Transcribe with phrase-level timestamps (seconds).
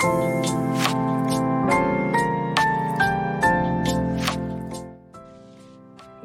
[0.00, 0.02] い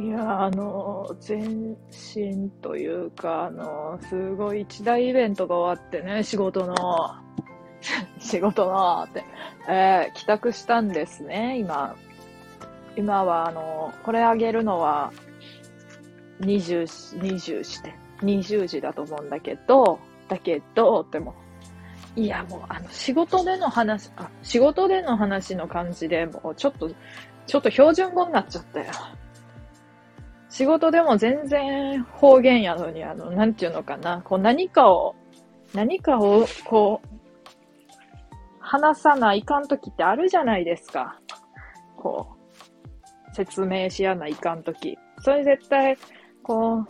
[0.08, 6.76] や、あの、全身というか、あの、すごい一大イベントが終わってね、仕事の、
[8.20, 9.26] 仕事のって、
[9.68, 11.98] えー、帰宅したんですね、今。
[12.96, 15.12] 今は、あの、これあげるのは、
[16.40, 20.00] 20、20して、20時だと思うんだけど、
[20.30, 21.36] だけど、でも、
[22.16, 26.90] いや、もう、あの、仕事での話、あ、仕事での話の感じでもう、ちょっと、
[27.46, 28.88] ちょっと標準語になっちゃったよ。
[30.50, 35.16] 仕事でも全然方言やのに、あの、なんていうのかな、こう何かを、
[35.74, 37.08] 何かを、こう、
[38.60, 41.20] 話さないかんときってあるじゃないですか。
[41.98, 42.30] こ
[43.32, 44.98] う、説明しやないかんとき。
[45.20, 45.98] それ絶対、
[46.42, 46.86] こ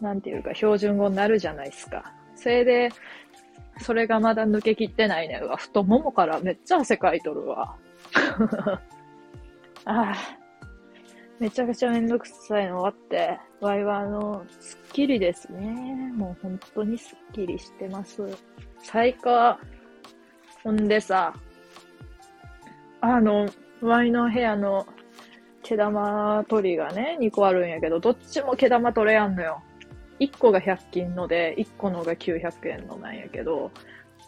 [0.00, 2.12] う、なんていうか、標準語になるじゃないですか。
[2.36, 2.90] それで、
[3.80, 5.40] それがまだ抜けきってないね。
[5.42, 7.76] うわ、太ももからめっちゃ汗かいとるわ。
[9.84, 10.14] ああ、
[11.38, 16.12] めちゃくちゃめんどくさいの終わって、ワイはあの、すっきりですね。
[16.14, 18.22] もう本当にすっきりしてます。
[18.80, 19.56] 最高。
[20.64, 21.32] ほんでさ、
[23.00, 23.48] あの、
[23.80, 24.86] ワイの部屋の
[25.62, 29.62] 毛玉取りがね、2個あるんやけど、どっちも毛玉取れやんのよ。
[30.20, 33.70] 1個が100均ので、1個のが900円のなんやけど、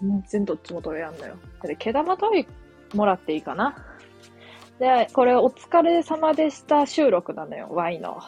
[0.01, 1.37] 全然どっちも取れやんのよ。
[1.63, 2.49] で、毛玉取り
[2.95, 3.75] もらっていいかな
[4.79, 8.19] で、これお疲れ様でした収録なのよ、ワイの。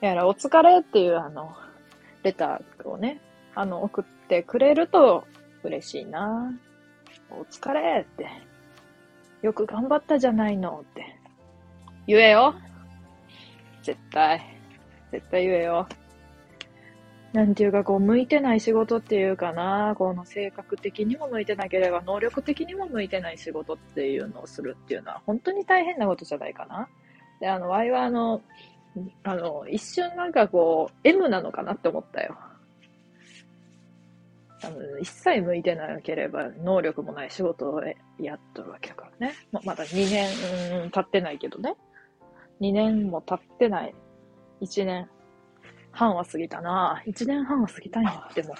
[0.00, 1.56] だから、お疲れっていうあの、
[2.22, 3.20] レターをね、
[3.54, 5.24] あの、送ってくれると
[5.62, 6.52] 嬉しいな。
[7.30, 8.28] お疲れって。
[9.42, 11.16] よく頑張ったじゃないのって。
[12.06, 12.54] 言えよ。
[13.82, 14.42] 絶対。
[15.10, 15.86] 絶対言えよ。
[17.34, 26.88] なんていうか、こう、向いてない仕事っていうかな、この性格的にも向いてなければ、能力的にも向いてない仕事っていうのをするっていうのは、本当に大変なことじゃないかな。
[27.40, 28.40] で、あの、ワイはあの、
[29.24, 32.38] あの、一瞬なんかこう、M なのかなって思ったよ。
[34.62, 37.82] あの、一切向いてなければ、能力もない仕事を
[38.20, 39.34] やっとるわけだからね。
[39.50, 41.74] ま、まだ2年、経ってないけどね。
[42.60, 43.94] 2年も経ってない。
[44.60, 45.10] 1年
[45.94, 47.02] 半は過ぎたな。
[47.06, 48.28] 1年半は過ぎたんや。
[48.34, 48.54] でも。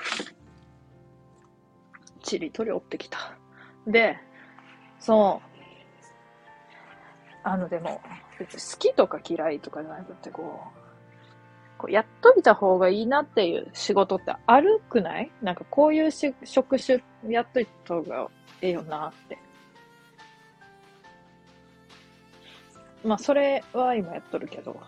[2.23, 3.19] ちりとり追ってきた。
[3.87, 4.17] で、
[4.99, 5.49] そう。
[7.43, 8.01] あの、でも、
[8.39, 10.79] 別に好きとか嫌いとかじゃなくて、こう、
[11.77, 15.31] こうやっといた方がいいなっていう仕事ってあるくない？
[15.43, 18.29] なんかこういうし職種やっといた方が
[18.63, 19.39] ええよなって。
[23.05, 24.81] まあ、それは今やっとるけど、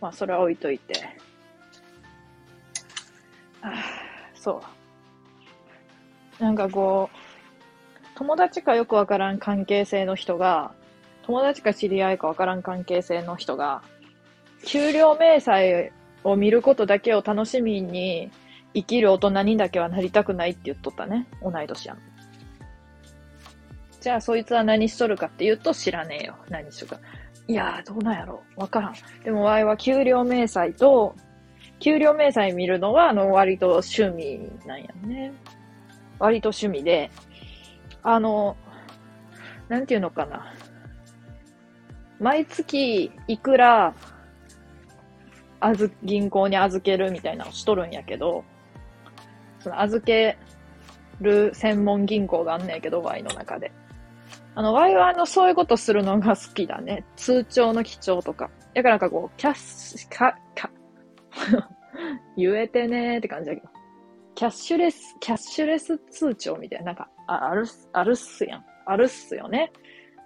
[0.00, 0.94] まあ、それは置いといて。
[4.34, 4.62] そ
[6.40, 6.42] う。
[6.42, 7.16] なんかこう、
[8.16, 10.72] 友達かよくわからん関係性の人が、
[11.22, 13.82] 友達か知り合いかわからん関係性の人が、
[14.64, 15.92] 給料明細
[16.24, 18.30] を見ることだけを楽しみに
[18.74, 21.26] 生きる大人にだけはなりたくないって言っとったね。
[21.42, 21.98] 同い年やん。
[24.00, 26.36] じゃあそいつは何しとるかって言うと知らねえよ。
[26.48, 27.08] 何しとるか。
[27.48, 28.94] いやー、どうなんやろわからん。
[29.24, 31.14] でも、ワイは給料明細と、
[31.80, 35.32] 給料明細見るのは、あの、割と趣味なんやね。
[36.18, 37.10] 割と趣味で、
[38.02, 38.56] あの、
[39.68, 40.52] なんていうのかな。
[42.20, 43.94] 毎月いくら
[45.60, 48.44] あず、銀行に預けるみたいなのしとるんやけど、
[49.60, 50.38] その預け
[51.20, 53.72] る専門銀行があんねんけど、Y の中で。
[54.54, 57.04] あの、Y はあの、そういうことするのが好きだね。
[57.16, 58.50] 通帳の記帳とか。
[58.74, 59.54] だからなんかこう、キャッ
[59.98, 60.70] シュ、か、か、
[62.36, 63.68] 言えてねーって感じだけど。
[64.34, 68.64] キャッシュレス、キャッシュレス通帳みたいな、なんか、あある、あるっすやん。
[68.86, 69.72] あるっすよね。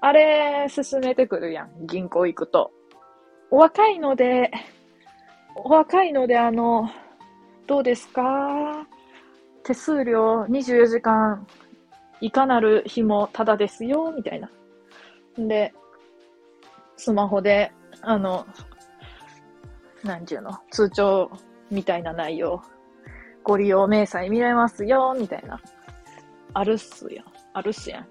[0.01, 1.87] あれ、進めてくるやん。
[1.87, 2.73] 銀行行くと。
[3.51, 4.51] お若いので、
[5.55, 6.91] お若いので、あの、
[7.67, 8.87] どうですか？
[9.65, 11.47] 手数料24時間、
[12.21, 14.51] いかなる日もただですよ、みたいな。
[15.39, 15.73] で、
[16.97, 17.73] スマホで、
[18.03, 18.45] あの、
[20.05, 21.31] なんちゅうの、通帳
[21.71, 22.63] みたいな内容、
[23.45, 25.61] ご利用明細見れますよ、みたいな。
[26.55, 27.27] あるっすやん。
[27.55, 28.07] あるっすやん。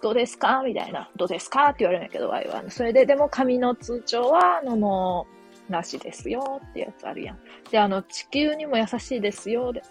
[0.00, 0.62] どうですか？
[0.64, 1.10] みたいな。
[1.16, 1.66] どうですか？
[1.66, 2.62] って言われるんやけど、ワイは。
[2.68, 5.26] それで、でも紙の通帳は、あの、も
[5.68, 7.38] う、なしですよってやつあるやん。
[7.70, 9.72] で、あの、地球にも優しいですよ。
[9.72, 9.82] で、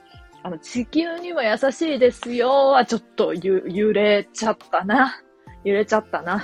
[0.43, 5.21] あの、地球にも優しいですよはちょっとゆ、揺れちゃったな。
[5.63, 6.41] 揺れちゃったな。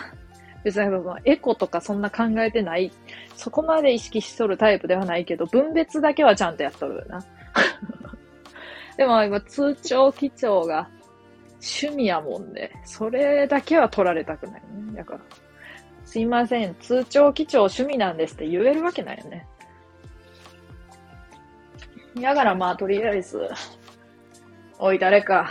[0.64, 0.92] 別に、
[1.26, 2.92] エコとかそんな考えてない。
[3.36, 7.24] そこまで意識しとるタイプではないけど、分別だけはちゃんとやっとるな。
[8.98, 10.90] でも今通帳記帳が
[11.62, 14.98] 趣味やもんで、それだけは取られたくないね。
[14.98, 15.20] だから、
[16.06, 19.48] すいません、通帳記帳趣味なんですって言えるわけないよね。
[22.22, 23.50] だからまあ、とりあえず、
[24.78, 25.50] おい、誰か、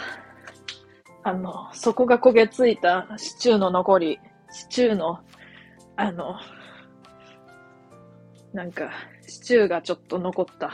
[1.24, 4.20] あの、底が焦げついたシチューの残り、
[4.52, 5.18] シチューの、
[5.96, 6.36] あの、
[8.52, 8.90] なんか、
[9.26, 10.68] シチューがちょっと残った。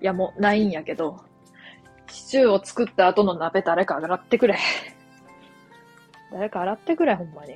[0.00, 1.24] いや、もうないんやけど、
[2.08, 4.58] シチューを作った後の鍋誰か洗ってくれ。
[6.30, 7.54] 誰か洗ってくれ、ほんまに。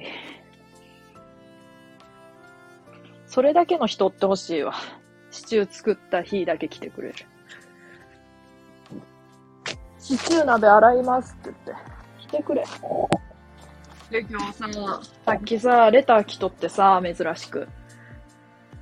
[3.26, 4.72] それだけの人ってほしいわ。
[5.30, 7.14] シチュー作った日だけ来てくれる。
[9.98, 11.82] シチュー鍋洗いますって言って。
[12.20, 12.64] 来てくれ。
[14.10, 14.68] で、今日さ、
[15.24, 17.68] さっきさ、レター来とってさ、珍しく。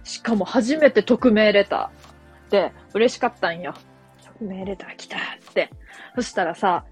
[0.03, 2.50] しかも初めて匿名レター。
[2.50, 3.75] で、嬉しかったんよ。
[4.38, 5.21] 匿名レター来たっ
[5.55, 5.71] て。
[6.15, 6.85] そしたらさ、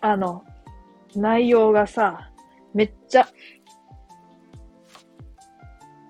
[0.00, 0.44] あの、
[1.14, 2.32] 内容がさ、
[2.74, 3.28] めっちゃ、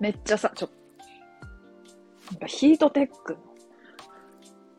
[0.01, 0.71] めっちゃさ、ちょ、
[2.31, 3.37] なんかヒートテック。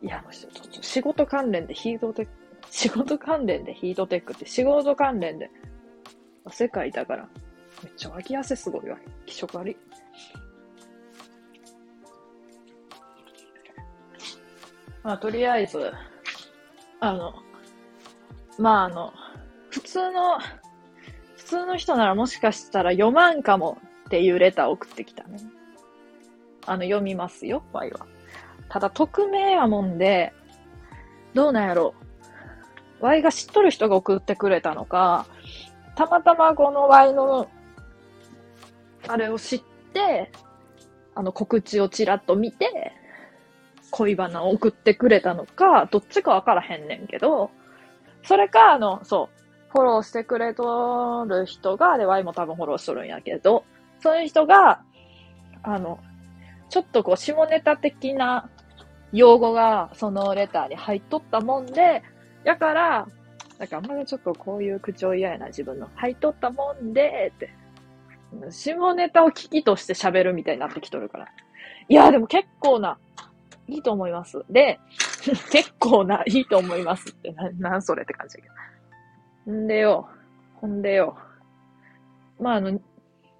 [0.01, 2.31] いや、ちょっと仕事関連でヒートテック、
[2.71, 5.49] 仕事関連でヒートテックって仕事関連で、
[6.51, 7.29] 世界だから、
[7.83, 8.97] めっちゃ脇汗すごいわ。
[9.25, 9.77] 気色悪い。
[15.03, 15.91] まあ、とりあえず、
[16.99, 17.33] あの、
[18.59, 19.13] まあ、あの、
[19.69, 20.39] 普通の、
[21.37, 23.77] 普通の人ならもしかしたら読まんかも
[24.07, 25.39] っていうレター送ってきたね。
[26.65, 28.05] あの、読みますよ、ワイは。
[28.69, 30.33] ただ、匿名やもんで、
[31.33, 31.93] どうなんやろ
[33.01, 33.05] う。
[33.05, 35.25] ワイが知っとる人が送ってくれたのか、
[35.97, 37.49] たまたまこのワイの、
[39.07, 39.61] あれを知っ
[39.93, 40.31] て、
[41.15, 42.93] あの告知をちらっと見て、
[43.89, 47.49] 恋バナを送ってくれたのか、どっちかわからへんねんけど、
[48.21, 53.65] それか、あの、そう、フォローしてくれとる人が、で、ワイも多分フォローしとるんやけど、
[53.99, 54.83] そういう人が、
[55.63, 55.99] あの、
[56.69, 58.51] ちょっとこう、下ネタ的な
[59.13, 62.03] 用語がそのレターに入っとったもんで、
[62.43, 63.07] やから、
[63.59, 65.89] なんかあんまりちょっとこういう口調嫌やな、自分の。
[65.95, 67.49] 入っとったもんで、って。
[68.51, 71.27] 下ネタを聞きとして喋るみたいになってきとるから。
[71.89, 72.97] いや、でも結構な、
[73.67, 74.43] いいと思います。
[74.49, 74.79] で、
[75.51, 78.49] 結構な、いいと思いますって、な、なんそれって感じだけ
[79.47, 79.51] ど。
[79.53, 80.07] んでよ、
[80.55, 81.17] ほんでよ。
[82.39, 82.79] まあ、あの、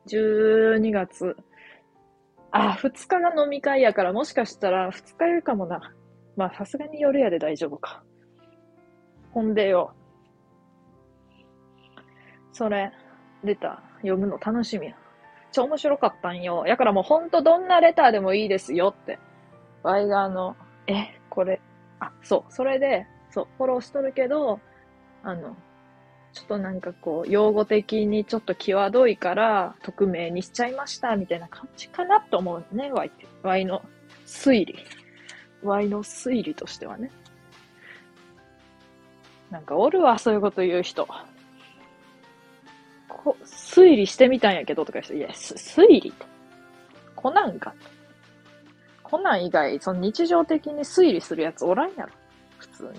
[0.08, 1.36] 12月
[2.52, 5.94] あ、二日が飲み会やから、もしかしたら二日酔いかもな。
[6.36, 8.04] まあ、さすがに夜やで大丈夫か。
[9.32, 9.94] ほんでよ。
[12.58, 12.92] それ、
[13.44, 14.96] レター読むの楽しみや。
[15.52, 16.66] ちょ、面白かったんよ。
[16.66, 19.20] やからもうほんとどんなレターでもいいですよって。
[19.84, 20.56] ワイがの、
[20.88, 21.62] え、これ、
[22.00, 24.60] あ、そう、それで、そう、フォローしとるけど、
[25.22, 25.56] あの、
[26.34, 33.28] ちょっとなんかこう、用語的にちょっと際どいから、匿名にしちゃいました、みたいな感じかなと思うね、ワイって。
[33.44, 33.84] ワイの
[34.26, 34.76] 推理。
[35.62, 37.12] ワイの推理としてはね。
[39.52, 41.08] なんかおるわ、そういうこと言う人。
[43.78, 46.26] 推理してみたんやけどとか言う人、いや、推理って。
[47.16, 47.76] コナンか。
[49.04, 52.12] コナン以外、その日常的に推理するやつおらんやろ。
[52.58, 52.90] 普通に。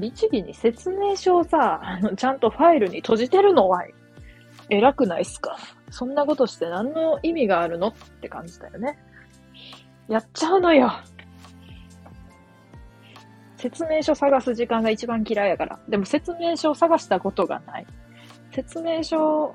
[0.00, 3.82] 律儀に説明書をさ、あの、ちゃんとファイルに閉じてるのは、
[4.70, 5.56] 偉くないっすか
[5.90, 8.98] そんなことして何の意味があるのって感じだよね。
[10.08, 10.92] やっちゃうのよ。
[13.64, 15.80] 説明書探す時間が一番嫌いやから。
[15.88, 17.86] でも説明書を探したことがない。
[18.52, 19.54] 説明書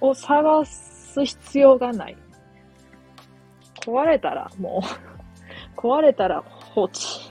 [0.00, 2.16] を探す必要がない。
[3.86, 4.82] 壊れたらも
[5.76, 7.30] う 壊れたら放置。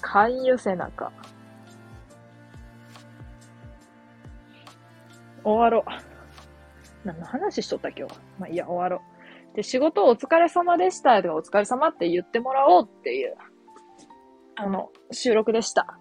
[0.00, 1.12] 勧誘背中。
[5.44, 7.06] 終わろう。
[7.06, 8.08] 何の話しとった今日は。
[8.40, 9.04] まあいや、終わろ
[9.52, 9.56] う。
[9.56, 13.36] で、仕事お疲れ様でしたとかお疲れ様って言ってもらおうっていう、
[14.60, 15.97] あの、収録でした。